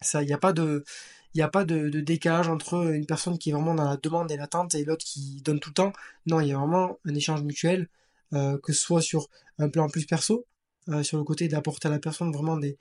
Ça, 0.01 0.23
il 0.23 0.27
n'y 0.27 0.35
a 0.35 0.39
pas 0.39 0.53
de, 0.53 0.85
il 1.35 1.39
n'y 1.39 1.43
a 1.43 1.49
pas 1.49 1.65
de, 1.65 1.89
décalage 2.01 2.49
entre 2.49 2.93
une 2.95 3.07
personne 3.07 3.39
qui 3.39 3.51
est 3.51 3.53
vraiment 3.53 3.75
dans 3.75 3.89
la 3.89 3.97
demande 3.97 4.31
et 4.31 4.37
l'attente 4.37 4.75
et 4.77 4.85
l'autre 4.85 5.05
qui 5.05 5.43
donne 5.45 5.59
tout 5.59 5.71
le 5.71 5.75
temps. 5.75 5.93
Non, 6.27 6.41
il 6.41 6.49
y 6.49 6.53
a 6.53 6.59
vraiment 6.59 6.99
un 7.05 7.15
échange 7.15 7.43
mutuel, 7.43 7.89
euh, 8.35 8.57
que 8.59 8.73
ce 8.73 8.81
soit 8.81 9.01
sur 9.01 9.29
un 9.59 9.69
plan 9.69 9.89
plus 9.89 10.07
perso, 10.07 10.47
euh, 10.89 11.03
sur 11.03 11.19
le 11.19 11.25
côté 11.25 11.49
d'apporter 11.49 11.89
à 11.89 11.91
la 11.91 11.99
personne 11.99 12.33
vraiment 12.33 12.57
des, 12.57 12.79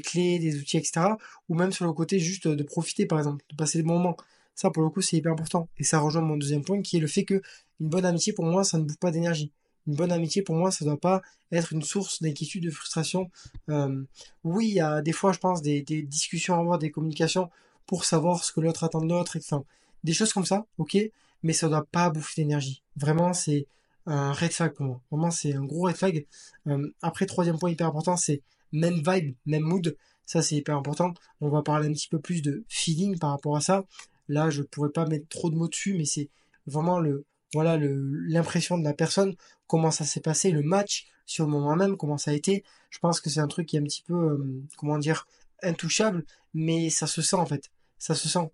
clés, 0.00 0.38
des 0.38 0.58
outils, 0.58 0.76
etc. 0.76 1.00
Ou 1.48 1.56
même 1.56 1.72
sur 1.72 1.86
le 1.86 1.92
côté 1.92 2.20
juste 2.20 2.46
de 2.46 2.62
profiter, 2.62 3.04
par 3.06 3.18
exemple, 3.18 3.44
de 3.50 3.56
passer 3.56 3.78
des 3.78 3.84
moments. 3.84 4.16
Ça, 4.54 4.70
pour 4.70 4.84
le 4.84 4.90
coup, 4.90 5.00
c'est 5.00 5.16
hyper 5.16 5.32
important. 5.32 5.68
Et 5.78 5.84
ça 5.84 5.98
rejoint 5.98 6.22
mon 6.22 6.36
deuxième 6.36 6.62
point, 6.62 6.80
qui 6.82 6.98
est 6.98 7.00
le 7.00 7.06
fait 7.08 7.24
que 7.24 7.42
une 7.80 7.88
bonne 7.88 8.04
amitié, 8.04 8.32
pour 8.32 8.44
moi, 8.44 8.62
ça 8.62 8.78
ne 8.78 8.84
bouffe 8.84 8.98
pas 8.98 9.10
d'énergie. 9.10 9.50
Une 9.88 9.94
bonne 9.96 10.12
amitié, 10.12 10.42
pour 10.42 10.54
moi, 10.54 10.70
ça 10.70 10.84
ne 10.84 10.90
doit 10.90 11.00
pas 11.00 11.22
être 11.50 11.72
une 11.72 11.82
source 11.82 12.22
d'inquiétude, 12.22 12.64
de 12.64 12.70
frustration. 12.70 13.30
Euh, 13.70 14.04
oui, 14.44 14.68
il 14.68 14.74
y 14.74 14.80
a 14.80 15.02
des 15.02 15.12
fois, 15.12 15.32
je 15.32 15.38
pense, 15.38 15.62
des, 15.62 15.82
des 15.82 16.02
discussions 16.02 16.54
à 16.54 16.58
avoir, 16.58 16.78
des 16.78 16.90
communications 16.92 17.50
pour 17.88 18.04
savoir 18.04 18.44
ce 18.44 18.52
que 18.52 18.60
l'autre 18.60 18.84
attend 18.84 19.00
de 19.00 19.08
l'autre, 19.08 19.38
enfin, 19.38 19.64
des 20.04 20.12
choses 20.12 20.32
comme 20.32 20.44
ça, 20.44 20.66
ok, 20.76 20.96
mais 21.42 21.52
ça 21.52 21.68
doit 21.68 21.86
pas 21.90 22.10
bouffer 22.10 22.42
d'énergie. 22.42 22.82
Vraiment, 22.96 23.32
c'est 23.32 23.66
un 24.06 24.32
red 24.32 24.52
flag 24.52 24.74
pour 24.74 24.86
moi. 24.86 25.00
Vraiment, 25.10 25.30
c'est 25.30 25.54
un 25.54 25.64
gros 25.64 25.86
red 25.86 25.96
flag. 25.96 26.26
Euh, 26.68 26.92
après, 27.02 27.26
troisième 27.26 27.58
point 27.58 27.70
hyper 27.70 27.86
important, 27.88 28.16
c'est 28.16 28.42
même 28.72 29.02
vibe, 29.04 29.34
même 29.46 29.62
mood. 29.62 29.96
Ça, 30.26 30.42
c'est 30.42 30.56
hyper 30.56 30.76
important. 30.76 31.14
On 31.40 31.48
va 31.48 31.62
parler 31.62 31.88
un 31.88 31.92
petit 31.92 32.08
peu 32.08 32.18
plus 32.18 32.42
de 32.42 32.62
feeling 32.68 33.18
par 33.18 33.30
rapport 33.30 33.56
à 33.56 33.62
ça. 33.62 33.86
Là, 34.28 34.50
je 34.50 34.62
pourrais 34.62 34.90
pas 34.90 35.06
mettre 35.06 35.26
trop 35.28 35.48
de 35.48 35.56
mots 35.56 35.68
dessus, 35.68 35.94
mais 35.94 36.04
c'est 36.04 36.28
vraiment 36.66 37.00
le, 37.00 37.24
voilà, 37.54 37.78
l'impression 37.78 38.76
de 38.76 38.84
la 38.84 38.92
personne, 38.92 39.34
comment 39.66 39.90
ça 39.90 40.04
s'est 40.04 40.20
passé, 40.20 40.50
le 40.50 40.62
match 40.62 41.06
sur 41.24 41.46
le 41.46 41.50
moment 41.50 41.74
même, 41.74 41.96
comment 41.96 42.18
ça 42.18 42.32
a 42.32 42.34
été. 42.34 42.64
Je 42.90 42.98
pense 42.98 43.22
que 43.22 43.30
c'est 43.30 43.40
un 43.40 43.48
truc 43.48 43.66
qui 43.66 43.76
est 43.76 43.80
un 43.80 43.84
petit 43.84 44.02
peu, 44.02 44.14
euh, 44.14 44.62
comment 44.76 44.98
dire, 44.98 45.26
intouchable, 45.62 46.26
mais 46.52 46.90
ça 46.90 47.06
se 47.06 47.22
sent 47.22 47.36
en 47.36 47.46
fait 47.46 47.70
ça 47.98 48.14
se 48.14 48.28
sent. 48.28 48.50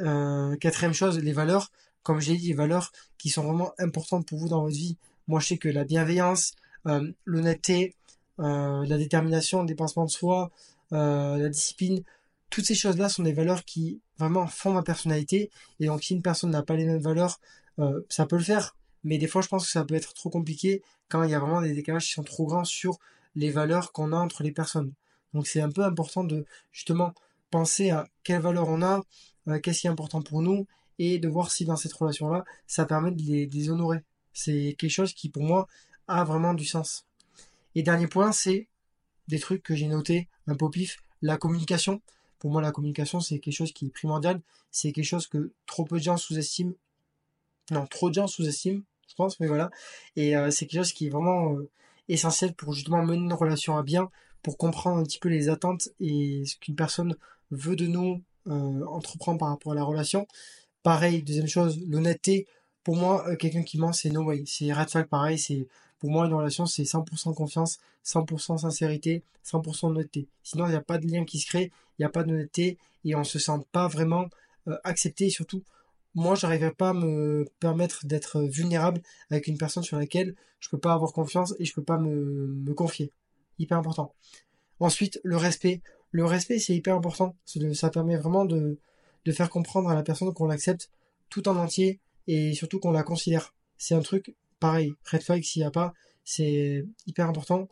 Euh, 0.00 0.56
quatrième 0.56 0.94
chose, 0.94 1.18
les 1.18 1.32
valeurs. 1.32 1.70
Comme 2.02 2.20
j'ai 2.20 2.36
dit, 2.36 2.48
les 2.48 2.54
valeurs 2.54 2.92
qui 3.18 3.28
sont 3.28 3.44
vraiment 3.44 3.72
importantes 3.78 4.26
pour 4.26 4.38
vous 4.38 4.48
dans 4.48 4.62
votre 4.62 4.76
vie. 4.76 4.96
Moi, 5.28 5.40
je 5.40 5.48
sais 5.48 5.58
que 5.58 5.68
la 5.68 5.84
bienveillance, 5.84 6.52
euh, 6.86 7.12
l'honnêteté, 7.24 7.94
euh, 8.38 8.84
la 8.86 8.96
détermination, 8.96 9.60
le 9.60 9.66
dépassement 9.66 10.06
de 10.06 10.10
soi, 10.10 10.50
la 10.90 11.48
discipline, 11.48 12.02
toutes 12.48 12.64
ces 12.64 12.74
choses-là 12.74 13.08
sont 13.08 13.22
des 13.22 13.32
valeurs 13.32 13.64
qui 13.64 14.00
vraiment 14.18 14.48
font 14.48 14.72
ma 14.72 14.82
personnalité. 14.82 15.50
Et 15.78 15.86
donc, 15.86 16.02
si 16.02 16.14
une 16.14 16.22
personne 16.22 16.50
n'a 16.50 16.62
pas 16.62 16.74
les 16.74 16.84
mêmes 16.84 17.02
valeurs, 17.02 17.38
ça 18.08 18.26
peut 18.26 18.36
le 18.36 18.42
faire. 18.42 18.74
Mais 19.04 19.16
des 19.18 19.28
fois, 19.28 19.40
je 19.40 19.48
pense 19.48 19.66
que 19.66 19.70
ça 19.70 19.84
peut 19.84 19.94
être 19.94 20.14
trop 20.14 20.30
compliqué 20.30 20.82
quand 21.08 21.22
il 21.22 21.30
y 21.30 21.34
a 21.34 21.38
vraiment 21.38 21.62
des 21.62 21.74
décalages 21.74 22.06
qui 22.06 22.12
sont 22.12 22.24
trop 22.24 22.46
grands 22.46 22.64
sur 22.64 22.98
les 23.36 23.50
valeurs 23.50 23.92
qu'on 23.92 24.12
a 24.12 24.16
entre 24.16 24.42
les 24.42 24.50
personnes. 24.50 24.92
Donc, 25.32 25.46
c'est 25.46 25.60
un 25.60 25.70
peu 25.70 25.84
important 25.84 26.24
de 26.24 26.44
justement 26.72 27.14
penser 27.50 27.90
à 27.90 28.08
quelles 28.22 28.40
valeurs 28.40 28.68
on 28.68 28.82
a, 28.82 29.02
euh, 29.48 29.58
qu'est-ce 29.60 29.80
qui 29.80 29.86
est 29.86 29.90
important 29.90 30.22
pour 30.22 30.42
nous, 30.42 30.66
et 30.98 31.18
de 31.18 31.28
voir 31.28 31.50
si 31.50 31.64
dans 31.64 31.76
cette 31.76 31.92
relation-là, 31.92 32.44
ça 32.66 32.84
permet 32.84 33.10
de 33.10 33.22
les, 33.22 33.70
honorer. 33.70 34.00
C'est 34.32 34.76
quelque 34.78 34.90
chose 34.90 35.14
qui, 35.14 35.30
pour 35.30 35.42
moi, 35.42 35.66
a 36.08 36.24
vraiment 36.24 36.54
du 36.54 36.64
sens. 36.64 37.06
Et 37.74 37.82
dernier 37.82 38.06
point, 38.06 38.32
c'est 38.32 38.68
des 39.28 39.38
trucs 39.38 39.62
que 39.62 39.74
j'ai 39.74 39.86
notés 39.86 40.28
un 40.46 40.56
peu 40.56 40.68
pif, 40.68 40.98
la 41.22 41.36
communication. 41.36 42.02
Pour 42.38 42.50
moi, 42.50 42.60
la 42.60 42.72
communication, 42.72 43.20
c'est 43.20 43.38
quelque 43.38 43.54
chose 43.54 43.72
qui 43.72 43.86
est 43.86 43.90
primordial. 43.90 44.42
C'est 44.70 44.92
quelque 44.92 45.04
chose 45.04 45.26
que 45.26 45.52
trop 45.66 45.84
peu 45.84 45.98
de 45.98 46.02
gens 46.02 46.16
sous-estiment. 46.16 46.74
Non, 47.70 47.86
trop 47.86 48.10
de 48.10 48.14
gens 48.14 48.26
sous-estiment, 48.26 48.82
je 49.08 49.14
pense, 49.14 49.40
mais 49.40 49.46
voilà. 49.46 49.70
Et 50.16 50.36
euh, 50.36 50.50
c'est 50.50 50.66
quelque 50.66 50.80
chose 50.80 50.92
qui 50.92 51.06
est 51.06 51.10
vraiment 51.10 51.54
euh, 51.54 51.70
essentiel 52.08 52.54
pour 52.54 52.74
justement 52.74 53.02
mener 53.04 53.22
une 53.22 53.32
relation 53.32 53.76
à 53.76 53.82
bien, 53.82 54.10
pour 54.42 54.58
comprendre 54.58 54.98
un 54.98 55.02
petit 55.04 55.18
peu 55.18 55.28
les 55.28 55.48
attentes 55.48 55.88
et 56.00 56.44
ce 56.44 56.56
qu'une 56.56 56.76
personne 56.76 57.16
veut 57.50 57.76
de 57.76 57.86
nous 57.86 58.22
euh, 58.48 58.84
entreprendre 58.86 59.38
par 59.38 59.48
rapport 59.48 59.72
à 59.72 59.74
la 59.74 59.84
relation. 59.84 60.26
Pareil, 60.82 61.22
deuxième 61.22 61.46
chose, 61.46 61.78
l'honnêteté. 61.86 62.46
Pour 62.84 62.96
moi, 62.96 63.28
euh, 63.28 63.36
quelqu'un 63.36 63.62
qui 63.62 63.78
ment, 63.78 63.92
c'est 63.92 64.10
no 64.10 64.22
way. 64.22 64.44
C'est 64.46 64.72
red 64.72 64.88
flag, 64.88 65.06
pareil. 65.06 65.38
Pour 65.98 66.10
moi 66.10 66.26
une 66.26 66.32
relation, 66.32 66.64
c'est 66.64 66.84
100% 66.84 67.34
confiance, 67.34 67.78
100% 68.04 68.58
sincérité, 68.58 69.22
100% 69.44 69.88
honnêteté. 69.88 70.26
Sinon, 70.42 70.66
il 70.66 70.70
n'y 70.70 70.76
a 70.76 70.80
pas 70.80 70.96
de 70.96 71.06
lien 71.06 71.24
qui 71.24 71.38
se 71.38 71.46
crée, 71.46 71.70
il 71.98 72.02
n'y 72.02 72.06
a 72.06 72.08
pas 72.08 72.24
d'honnêteté 72.24 72.78
et 73.04 73.14
on 73.14 73.24
se 73.24 73.38
sent 73.38 73.58
pas 73.72 73.88
vraiment 73.88 74.26
euh, 74.68 74.78
accepté. 74.84 75.26
Et 75.26 75.30
surtout, 75.30 75.62
moi, 76.14 76.34
j'arriverai 76.34 76.72
pas 76.72 76.90
à 76.90 76.94
me 76.94 77.46
permettre 77.60 78.06
d'être 78.06 78.40
vulnérable 78.40 79.02
avec 79.30 79.46
une 79.46 79.58
personne 79.58 79.82
sur 79.82 79.98
laquelle 79.98 80.34
je 80.60 80.70
peux 80.70 80.78
pas 80.78 80.94
avoir 80.94 81.12
confiance 81.12 81.54
et 81.58 81.66
je 81.66 81.74
peux 81.74 81.84
pas 81.84 81.98
me, 81.98 82.46
me 82.46 82.72
confier. 82.72 83.12
Hyper 83.58 83.76
important. 83.76 84.14
Ensuite, 84.80 85.20
le 85.22 85.36
respect. 85.36 85.82
Le 86.12 86.24
respect, 86.24 86.58
c'est 86.58 86.74
hyper 86.74 86.96
important. 86.96 87.36
Ça 87.74 87.90
permet 87.90 88.16
vraiment 88.16 88.44
de, 88.44 88.78
faire 89.30 89.50
comprendre 89.50 89.88
à 89.88 89.94
la 89.94 90.02
personne 90.02 90.32
qu'on 90.34 90.46
l'accepte 90.46 90.90
tout 91.28 91.48
en 91.48 91.56
entier 91.56 92.00
et 92.26 92.52
surtout 92.54 92.80
qu'on 92.80 92.90
la 92.90 93.02
considère. 93.02 93.54
C'est 93.78 93.94
un 93.94 94.00
truc 94.00 94.34
pareil. 94.58 94.94
Red 95.10 95.22
flag, 95.22 95.42
s'il 95.42 95.62
n'y 95.62 95.66
a 95.66 95.70
pas, 95.70 95.94
c'est 96.24 96.84
hyper 97.06 97.28
important. 97.28 97.68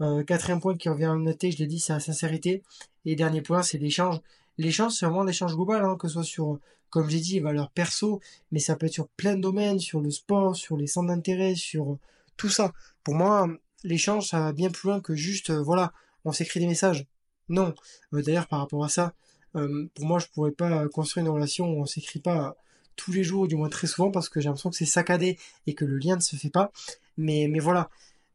Euh, 0.00 0.24
quatrième 0.24 0.60
point 0.60 0.76
qui 0.76 0.88
revient 0.88 1.04
à 1.04 1.14
noter, 1.14 1.50
je 1.50 1.58
l'ai 1.58 1.66
dit, 1.66 1.78
c'est 1.78 1.92
la 1.92 2.00
sincérité. 2.00 2.62
Et 3.04 3.16
dernier 3.16 3.42
point, 3.42 3.62
c'est 3.62 3.78
l'échange. 3.78 4.20
L'échange, 4.58 4.92
c'est 4.92 5.06
vraiment 5.06 5.24
l'échange 5.24 5.54
global, 5.54 5.84
hein, 5.84 5.96
que 5.96 6.08
ce 6.08 6.14
soit 6.14 6.24
sur, 6.24 6.58
comme 6.90 7.10
j'ai 7.10 7.20
dit, 7.20 7.40
valeurs 7.40 7.70
perso, 7.70 8.20
mais 8.50 8.60
ça 8.60 8.76
peut 8.76 8.86
être 8.86 8.92
sur 8.92 9.08
plein 9.08 9.36
de 9.36 9.40
domaines, 9.40 9.78
sur 9.78 10.00
le 10.00 10.10
sport, 10.10 10.56
sur 10.56 10.76
les 10.76 10.86
centres 10.86 11.08
d'intérêt, 11.08 11.54
sur 11.54 11.98
tout 12.36 12.48
ça. 12.48 12.72
Pour 13.02 13.14
moi, 13.14 13.48
l'échange, 13.84 14.28
ça 14.28 14.40
va 14.40 14.52
bien 14.52 14.70
plus 14.70 14.88
loin 14.88 15.00
que 15.00 15.14
juste, 15.14 15.50
euh, 15.50 15.62
voilà, 15.62 15.92
on 16.24 16.32
s'écrit 16.32 16.60
des 16.60 16.66
messages. 16.66 17.06
Non. 17.48 17.74
Euh, 18.12 18.22
d'ailleurs, 18.22 18.46
par 18.48 18.60
rapport 18.60 18.84
à 18.84 18.88
ça, 18.88 19.14
Euh, 19.56 19.86
pour 19.94 20.04
moi, 20.06 20.18
je 20.18 20.26
pourrais 20.34 20.50
pas 20.50 20.88
construire 20.88 21.24
une 21.26 21.30
relation 21.32 21.66
où 21.70 21.80
on 21.80 21.86
s'écrit 21.86 22.18
pas 22.18 22.56
tous 22.96 23.12
les 23.12 23.22
jours, 23.22 23.42
ou 23.42 23.46
du 23.46 23.54
moins 23.54 23.68
très 23.68 23.86
souvent, 23.86 24.10
parce 24.10 24.28
que 24.28 24.40
j'ai 24.40 24.48
l'impression 24.48 24.70
que 24.70 24.76
c'est 24.76 24.84
saccadé 24.84 25.38
et 25.68 25.74
que 25.74 25.84
le 25.84 25.96
lien 25.96 26.16
ne 26.16 26.20
se 26.20 26.34
fait 26.34 26.50
pas. 26.50 26.72
Mais, 27.16 27.46
mais 27.48 27.60
voilà. 27.60 27.88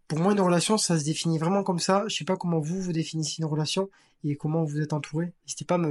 Pour 0.07 0.19
moi, 0.19 0.31
une 0.31 0.39
relation, 0.39 0.77
ça 0.77 0.97
se 0.97 1.03
définit 1.03 1.37
vraiment 1.37 1.63
comme 1.63 1.79
ça. 1.79 2.05
Je 2.07 2.15
sais 2.15 2.23
pas 2.25 2.37
comment 2.37 2.59
vous, 2.61 2.81
vous 2.81 2.93
définissez 2.93 3.35
une 3.39 3.45
relation 3.45 3.89
et 4.23 4.37
comment 4.37 4.63
vous 4.63 4.79
êtes 4.79 4.93
entouré. 4.93 5.33
N'hésitez 5.45 5.65
pas 5.65 5.75
à 5.75 5.89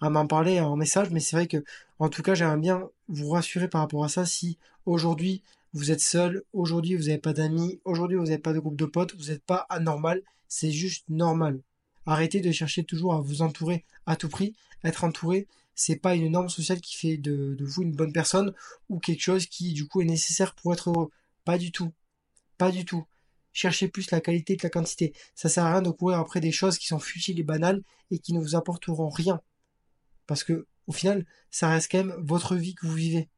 à 0.00 0.10
m'en 0.10 0.26
parler 0.26 0.60
en 0.60 0.76
message, 0.76 1.10
mais 1.10 1.20
c'est 1.20 1.36
vrai 1.36 1.46
que, 1.46 1.62
en 1.98 2.08
tout 2.08 2.22
cas, 2.22 2.34
j'aimerais 2.34 2.56
bien 2.58 2.88
vous 3.08 3.28
rassurer 3.30 3.68
par 3.68 3.80
rapport 3.82 4.04
à 4.04 4.08
ça 4.08 4.24
si 4.26 4.58
aujourd'hui 4.86 5.42
vous 5.72 5.90
êtes 5.90 6.00
seul, 6.00 6.42
aujourd'hui 6.52 6.94
vous 6.96 7.04
n'avez 7.04 7.18
pas 7.18 7.32
d'amis, 7.32 7.80
aujourd'hui 7.84 8.16
vous 8.16 8.24
n'avez 8.24 8.38
pas 8.38 8.52
de 8.52 8.60
groupe 8.60 8.76
de 8.76 8.86
potes, 8.86 9.14
vous 9.16 9.26
n'êtes 9.30 9.44
pas 9.44 9.66
anormal, 9.68 10.22
c'est 10.48 10.72
juste 10.72 11.04
normal. 11.08 11.60
Arrêtez 12.06 12.40
de 12.40 12.52
chercher 12.52 12.84
toujours 12.84 13.14
à 13.14 13.20
vous 13.20 13.42
entourer 13.42 13.84
à 14.06 14.16
tout 14.16 14.28
prix. 14.28 14.54
Être 14.82 15.04
entouré, 15.04 15.48
c'est 15.74 15.96
pas 15.96 16.14
une 16.14 16.30
norme 16.30 16.48
sociale 16.48 16.80
qui 16.80 16.96
fait 16.96 17.16
de, 17.16 17.56
vous 17.60 17.82
une 17.82 17.94
bonne 17.94 18.12
personne 18.12 18.52
ou 18.88 18.98
quelque 18.98 19.22
chose 19.22 19.46
qui 19.46 19.72
du 19.72 19.86
coup 19.86 20.02
est 20.02 20.06
nécessaire 20.06 20.54
pour 20.54 20.72
être 20.72 20.90
heureux. 20.90 21.10
Pas 21.44 21.58
du 21.58 21.72
tout. 21.72 21.92
Pas 22.58 22.70
du 22.70 22.84
tout. 22.84 23.04
Cherchez 23.52 23.88
plus 23.88 24.10
la 24.10 24.20
qualité 24.20 24.56
que 24.56 24.66
la 24.66 24.70
quantité. 24.70 25.14
Ça 25.34 25.48
sert 25.48 25.64
à 25.64 25.72
rien 25.72 25.82
de 25.82 25.90
courir 25.90 26.18
après 26.18 26.40
des 26.40 26.52
choses 26.52 26.78
qui 26.78 26.86
sont 26.86 26.98
futiles 26.98 27.38
et 27.38 27.44
banales 27.44 27.82
et 28.10 28.18
qui 28.18 28.32
ne 28.32 28.40
vous 28.40 28.56
apporteront 28.56 29.08
rien. 29.08 29.40
Parce 30.26 30.44
que, 30.44 30.66
au 30.86 30.92
final, 30.92 31.24
ça 31.50 31.68
reste 31.68 31.90
quand 31.90 32.04
même 32.04 32.16
votre 32.18 32.56
vie 32.56 32.74
que 32.74 32.86
vous 32.86 32.94
vivez. 32.94 33.28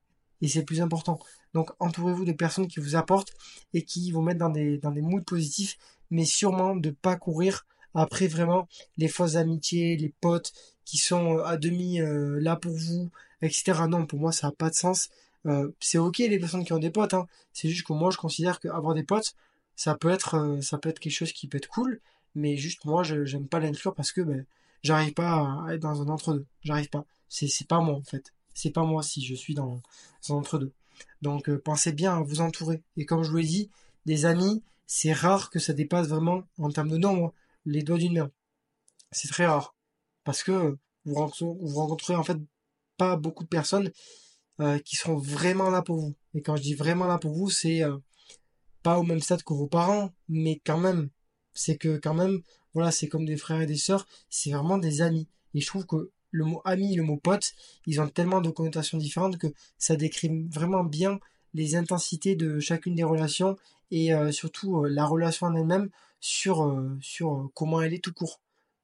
Et 0.41 0.49
c'est 0.49 0.61
le 0.61 0.65
plus 0.65 0.81
important. 0.81 1.19
Donc, 1.55 1.71
entourez-vous 1.79 2.25
de 2.25 2.33
personnes 2.33 2.69
qui 2.69 2.81
vous 2.81 2.97
apportent 2.97 3.33
et 3.73 3.83
qui 3.83 4.11
vont 4.11 4.23
mettre 4.23 4.41
dans 4.41 4.51
des, 4.51 4.79
dans 4.79 4.91
moods 4.91 5.23
positifs, 5.23 5.79
mais 6.11 6.25
sûrement 6.25 6.77
de 6.77 6.91
pas 6.91 7.17
courir 7.17 7.67
après 7.97 8.29
vraiment 8.29 8.69
les 8.99 9.09
fausses 9.09 9.37
amitiés, 9.37 9.97
les 9.97 10.13
potes 10.21 10.53
qui 10.85 10.99
sont 10.99 11.39
euh, 11.39 11.45
à 11.45 11.57
demi 11.57 12.01
euh, 12.01 12.39
là 12.41 12.55
pour 12.57 12.73
vous, 12.73 13.11
etc. 13.43 13.73
Non, 13.89 14.07
pour 14.07 14.21
moi, 14.21 14.33
ça 14.33 14.49
n'a 14.49 14.53
pas 14.53 14.71
de 14.71 14.75
sens. 14.75 15.09
Euh, 15.47 15.71
c'est 15.81 15.99
ok 15.99 16.19
les 16.19 16.39
personnes 16.39 16.65
qui 16.65 16.73
ont 16.73 16.79
des 16.79 16.91
potes, 16.91 17.15
hein. 17.15 17.27
c'est 17.53 17.69
juste 17.69 17.87
que 17.87 17.93
moi, 17.93 18.11
je 18.11 18.19
considère 18.19 18.61
qu'avoir 18.61 18.95
des 18.95 19.03
potes, 19.03 19.35
ça 19.77 19.95
peut 19.95 20.11
être, 20.11 20.59
ça 20.63 20.79
peut 20.79 20.89
être 20.89 20.99
quelque 20.99 21.13
chose 21.13 21.33
qui 21.33 21.49
peut 21.49 21.59
être 21.59 21.69
cool, 21.69 22.01
mais 22.35 22.57
juste 22.57 22.85
moi, 22.85 23.03
je 23.03 23.25
j'aime 23.25 23.47
pas 23.49 23.61
l'inclure 23.61 23.95
parce 23.95 24.13
que 24.13 24.21
ben, 24.21 24.45
j'arrive 24.83 25.15
pas 25.15 25.65
à 25.67 25.75
être 25.75 25.81
dans 25.81 26.03
un 26.03 26.09
entre-deux. 26.09 26.47
J'arrive 26.63 26.89
pas. 26.91 27.05
C'est, 27.29 27.49
c'est 27.49 27.67
pas 27.67 27.81
moi, 27.81 27.95
en 27.95 28.03
fait. 28.03 28.33
C'est 28.55 28.71
pas 28.71 28.85
moi 28.85 29.03
si 29.03 29.25
je 29.25 29.35
suis 29.35 29.55
dans, 29.55 29.81
un 30.31 30.35
entre-deux. 30.35 30.73
Donc, 31.23 31.51
pensez 31.59 31.93
bien 31.93 32.17
à 32.17 32.21
vous 32.21 32.41
entourer. 32.41 32.83
Et 32.97 33.05
comme 33.07 33.23
je 33.23 33.31
vous 33.31 33.37
l'ai 33.37 33.45
dit, 33.45 33.71
des 34.07 34.25
amis, 34.27 34.63
c'est 34.87 35.13
rare 35.13 35.51
que 35.51 35.59
ça 35.59 35.73
dépasse 35.73 36.09
vraiment, 36.09 36.45
en 36.59 36.71
termes 36.71 36.91
de 36.91 36.97
nombre, 36.97 37.35
les 37.67 37.83
doigts 37.83 37.99
d'une 37.99 38.19
main. 38.19 38.31
C'est 39.13 39.29
très 39.29 39.47
rare. 39.47 39.75
Parce 40.25 40.43
que 40.43 40.79
vous 41.05 41.15
rencontrez, 41.15 42.15
en 42.15 42.25
fait 42.25 42.39
pas 42.97 43.17
beaucoup 43.17 43.45
de 43.45 43.49
personnes 43.49 43.91
euh, 44.61 44.79
qui 44.79 44.97
seront 44.97 45.19
vraiment 45.19 45.69
là 45.69 45.83
pour 45.83 45.97
vous. 45.97 46.15
Et 46.35 46.43
quand 46.43 46.57
je 46.57 46.63
dis 46.63 46.75
vraiment 46.75 47.07
là 47.07 47.19
pour 47.19 47.35
vous, 47.35 47.51
c'est 47.51 47.83
euh, 47.83 47.99
pas 48.83 48.99
au 48.99 49.03
même 49.03 49.21
stade 49.21 49.43
que 49.43 49.53
vos 49.53 49.67
parents, 49.67 50.13
mais 50.29 50.61
quand 50.65 50.79
même, 50.79 51.11
c'est 51.53 51.77
que 51.77 51.99
quand 51.99 52.15
même, 52.15 52.41
voilà, 52.73 52.91
c'est 52.91 53.09
comme 53.09 53.27
des 53.27 53.37
frères 53.37 53.61
et 53.61 53.67
des 53.67 53.77
sœurs, 53.77 54.07
c'est 54.31 54.53
vraiment 54.53 54.79
des 54.79 55.03
amis. 55.03 55.29
Et 55.55 55.61
je 55.61 55.67
trouve 55.67 55.87
que 55.87 56.11
le 56.31 56.45
mot 56.45 56.61
ami 56.65 56.95
le 56.95 57.03
mot 57.03 57.17
pote, 57.17 57.53
ils 57.87 58.01
ont 58.01 58.09
tellement 58.09 58.41
de 58.41 58.51
connotations 58.51 58.99
différentes 58.99 59.39
que 59.39 59.49
ça 59.79 59.97
décrit 59.97 60.31
vraiment 60.49 60.85
bien 60.85 61.19
les 61.57 61.75
intensités 61.75 62.37
de 62.37 62.61
chacune 62.61 62.95
des 62.95 63.05
relations 63.05 63.57
et 63.91 64.13
euh, 64.13 64.31
surtout 64.31 64.85
euh, 64.85 64.89
la 64.89 65.07
relation 65.07 65.47
en 65.47 65.55
elle-même 65.55 65.91
sur, 66.21 66.65
euh, 66.65 66.97
sur 67.01 67.51
comment 67.55 67.81
elle 67.81 67.95
est 67.95 68.05
tout 68.05 68.13
court. 68.13 68.41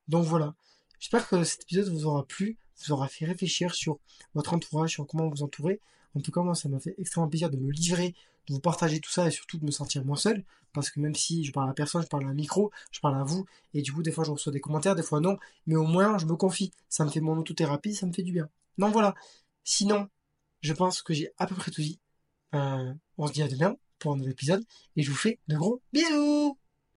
Donc 0.08 0.24
voilà. 0.24 0.54
J'espère 0.98 1.28
que 1.28 1.44
cet 1.44 1.62
épisode 1.62 1.88
vous 1.88 2.06
aura 2.06 2.24
plu, 2.24 2.56
vous 2.78 2.92
aura 2.92 3.08
fait 3.08 3.26
réfléchir 3.26 3.74
sur 3.74 3.98
votre 4.34 4.54
entourage, 4.54 4.90
sur 4.90 5.06
comment 5.06 5.28
vous 5.28 5.42
entourer. 5.42 5.80
En 6.14 6.20
tout 6.20 6.32
cas, 6.32 6.42
moi, 6.42 6.54
ça 6.54 6.68
m'a 6.68 6.78
fait 6.80 6.94
extrêmement 6.98 7.28
plaisir 7.28 7.50
de 7.50 7.56
me 7.56 7.70
livrer 7.70 8.14
de 8.48 8.54
vous 8.54 8.60
partager 8.60 9.00
tout 9.00 9.10
ça 9.10 9.26
et 9.28 9.30
surtout 9.30 9.58
de 9.58 9.64
me 9.64 9.70
sentir 9.70 10.04
moins 10.04 10.16
seul. 10.16 10.44
Parce 10.72 10.90
que 10.90 11.00
même 11.00 11.14
si 11.14 11.44
je 11.44 11.52
parle 11.52 11.68
à 11.70 11.74
personne, 11.74 12.02
je 12.02 12.08
parle 12.08 12.24
à 12.24 12.28
un 12.28 12.34
micro, 12.34 12.70
je 12.90 13.00
parle 13.00 13.16
à 13.16 13.24
vous. 13.24 13.46
Et 13.74 13.82
du 13.82 13.92
coup, 13.92 14.02
des 14.02 14.10
fois, 14.10 14.24
je 14.24 14.30
reçois 14.30 14.52
des 14.52 14.60
commentaires, 14.60 14.94
des 14.94 15.02
fois 15.02 15.20
non. 15.20 15.36
Mais 15.66 15.76
au 15.76 15.84
moins, 15.84 16.18
je 16.18 16.26
me 16.26 16.34
confie. 16.34 16.72
Ça 16.88 17.04
me 17.04 17.10
fait 17.10 17.20
mon 17.20 17.36
autothérapie, 17.36 17.94
ça 17.94 18.06
me 18.06 18.12
fait 18.12 18.22
du 18.22 18.32
bien. 18.32 18.48
Donc 18.78 18.92
voilà. 18.92 19.14
Sinon, 19.64 20.08
je 20.60 20.72
pense 20.72 21.02
que 21.02 21.12
j'ai 21.14 21.30
à 21.38 21.46
peu 21.46 21.54
près 21.54 21.70
tout 21.70 21.82
dit. 21.82 22.00
Euh, 22.54 22.92
on 23.18 23.26
se 23.26 23.32
dit 23.32 23.42
à 23.42 23.48
demain 23.48 23.76
pour 23.98 24.12
un 24.12 24.16
nouvel 24.16 24.32
épisode. 24.32 24.64
Et 24.96 25.02
je 25.02 25.10
vous 25.10 25.16
fais 25.16 25.38
de 25.48 25.56
gros 25.56 25.82
bisous 25.92 26.58